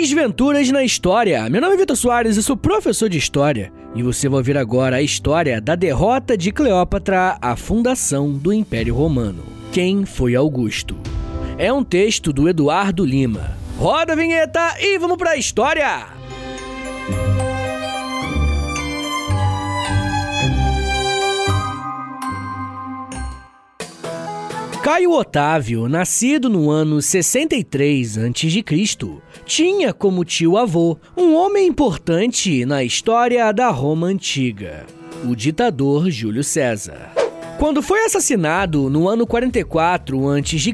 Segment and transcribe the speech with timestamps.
[0.00, 1.46] Desventuras na História.
[1.50, 4.96] Meu nome é Vitor Soares, eu sou professor de História e você vai ouvir agora
[4.96, 9.44] a história da derrota de Cleópatra à fundação do Império Romano.
[9.70, 10.96] Quem foi Augusto?
[11.58, 13.54] É um texto do Eduardo Lima.
[13.76, 16.06] Roda a vinheta e vamos para a história!
[24.82, 28.64] Caio Otávio, nascido no ano 63 a.C.,
[29.44, 34.86] tinha como tio-avô um homem importante na história da Roma antiga,
[35.28, 37.12] o ditador Júlio César.
[37.58, 40.72] Quando foi assassinado no ano 44 a.C.,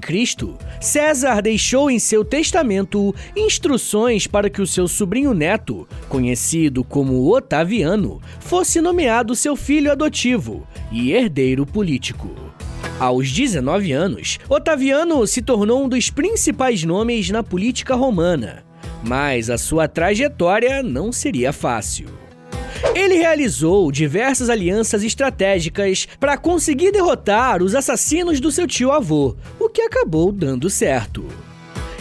[0.80, 8.23] César deixou em seu testamento instruções para que o seu sobrinho neto, conhecido como Otaviano,
[8.38, 12.45] fosse nomeado seu filho adotivo e herdeiro político.
[12.98, 18.64] Aos 19 anos, Otaviano se tornou um dos principais nomes na política romana,
[19.04, 22.09] mas a sua trajetória não seria fácil.
[22.95, 29.82] Ele realizou diversas alianças estratégicas para conseguir derrotar os assassinos do seu tio-avô, o que
[29.82, 31.26] acabou dando certo.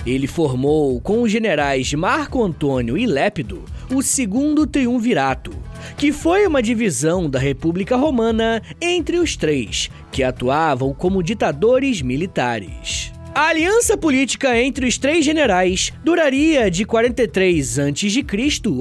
[0.06, 5.52] Ele formou com os generais Marco Antônio e Lépido o segundo triunvirato,
[5.98, 13.12] que foi uma divisão da República Romana entre os três, que atuavam como ditadores militares.
[13.34, 18.26] A aliança política entre os três generais duraria de 43 a.C.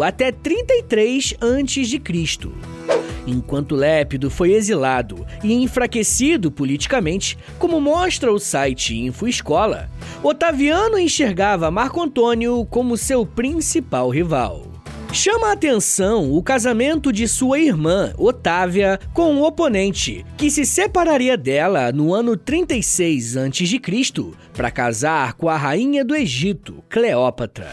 [0.03, 2.74] até 33 a.C.
[3.27, 9.89] Enquanto Lépido foi exilado e enfraquecido politicamente, como mostra o site InfoEscola,
[10.23, 14.75] Otaviano enxergava Marco Antônio como seu principal rival.
[15.15, 21.37] Chama a atenção o casamento de sua irmã, Otávia, com um oponente, que se separaria
[21.37, 23.81] dela no ano 36 a.C.
[24.53, 27.73] para casar com a rainha do Egito, Cleópatra.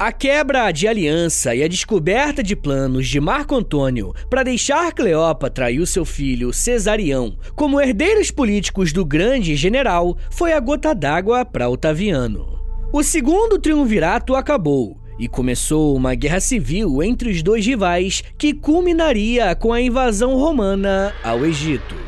[0.00, 5.72] A quebra de aliança e a descoberta de planos de Marco Antônio para deixar Cleópatra
[5.72, 11.44] e o seu filho Cesarião como herdeiros políticos do grande general foi a gota d'água
[11.44, 12.60] para Otaviano.
[12.92, 19.52] O segundo triunvirato acabou e começou uma guerra civil entre os dois rivais que culminaria
[19.56, 22.07] com a invasão romana ao Egito.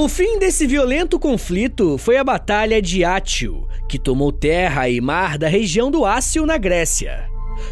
[0.00, 5.36] O fim desse violento conflito foi a Batalha de Átio, que tomou terra e mar
[5.36, 7.28] da região do Ácio na Grécia.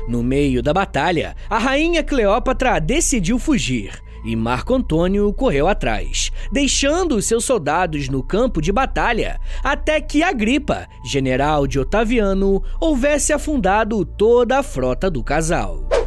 [0.06, 7.22] No meio da batalha, a rainha Cleópatra decidiu fugir e Marco Antônio correu atrás, deixando
[7.22, 14.58] seus soldados no campo de batalha até que Agripa, general de Otaviano, houvesse afundado toda
[14.58, 15.97] a frota do casal.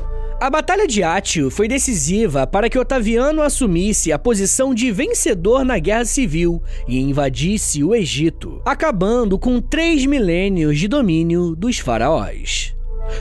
[0.42, 5.78] A Batalha de Átio foi decisiva para que Otaviano assumisse a posição de vencedor na
[5.78, 12.76] Guerra Civil e invadisse o Egito, acabando com três milênios de domínio dos faraós.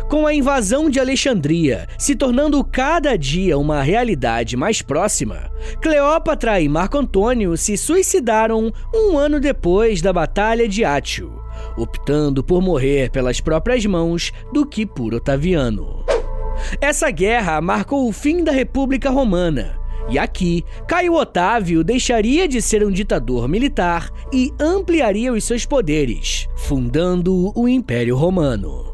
[0.09, 5.51] Com a invasão de Alexandria se tornando cada dia uma realidade mais próxima,
[5.83, 11.31] Cleópatra e Marco Antônio se suicidaram um ano depois da Batalha de Átio,
[11.77, 16.10] optando por morrer pelas próprias mãos do que por Otaviano.
[16.81, 19.79] Essa guerra marcou o fim da República Romana.
[20.09, 26.49] E aqui, Caio Otávio deixaria de ser um ditador militar e ampliaria os seus poderes,
[26.57, 28.93] fundando o Império Romano.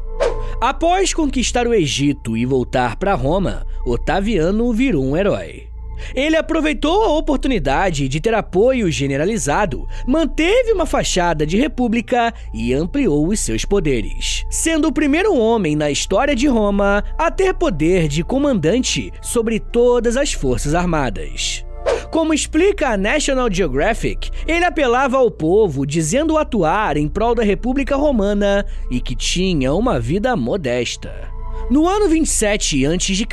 [0.61, 5.67] Após conquistar o Egito e voltar para Roma, Otaviano virou um herói.
[6.13, 13.27] Ele aproveitou a oportunidade de ter apoio generalizado, manteve uma fachada de república e ampliou
[13.27, 18.23] os seus poderes, sendo o primeiro homem na história de Roma a ter poder de
[18.23, 21.65] comandante sobre todas as forças armadas.
[22.11, 27.95] Como explica a National Geographic, ele apelava ao povo dizendo atuar em prol da República
[27.95, 31.36] Romana e que tinha uma vida modesta.
[31.69, 33.25] No ano 27 a.C.,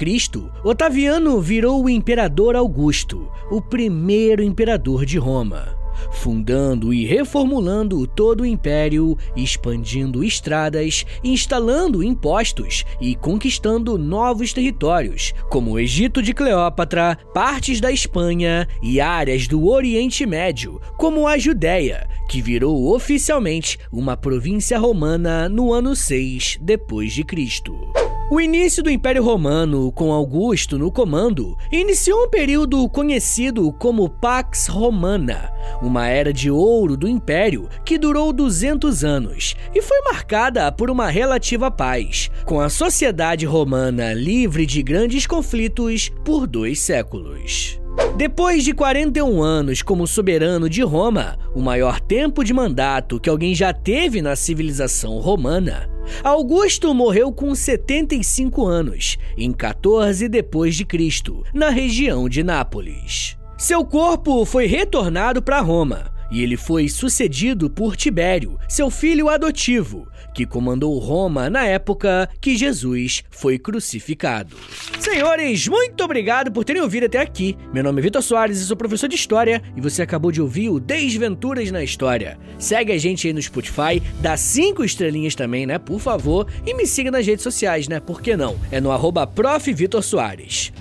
[0.65, 8.47] Otaviano virou o imperador Augusto, o primeiro imperador de Roma fundando e reformulando todo o
[8.47, 17.81] império, expandindo estradas, instalando impostos e conquistando novos territórios, como o Egito de Cleópatra, partes
[17.81, 24.79] da Espanha e áreas do Oriente Médio, como a Judéia, que virou oficialmente uma província
[24.79, 28.04] romana no ano 6 depois de Cristo.
[28.31, 34.67] O início do Império Romano, com Augusto no comando, iniciou um período conhecido como Pax
[34.67, 40.91] Romana, uma era de ouro do Império que durou 200 anos e foi marcada por
[40.91, 47.79] uma relativa paz, com a sociedade romana livre de grandes conflitos por dois séculos.
[48.17, 53.57] Depois de 41 anos como soberano de Roma, o maior tempo de mandato que alguém
[53.57, 55.91] já teve na civilização romana,
[56.23, 63.37] Augusto morreu com 75 anos, em 14 depois de Cristo, na região de Nápoles.
[63.59, 70.09] Seu corpo foi retornado para Roma, e ele foi sucedido por Tibério, seu filho adotivo,
[70.35, 74.57] que comandou Roma na época que Jesus foi crucificado.
[74.99, 77.57] Senhores, muito obrigado por terem ouvido até aqui.
[77.73, 80.71] Meu nome é Vitor Soares e sou professor de História e você acabou de ouvir
[80.71, 82.37] o Desventuras na História.
[82.59, 86.85] Segue a gente aí no Spotify, dá cinco estrelinhas também, né, por favor, e me
[86.85, 88.59] siga nas redes sociais, né, por que não?
[88.73, 89.25] É no arroba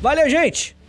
[0.02, 0.83] Valeu, gente!